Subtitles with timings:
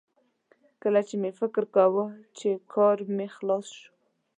[0.81, 2.05] کله چې مې فکر کاوه
[2.37, 3.87] چې کار مې خلاص شو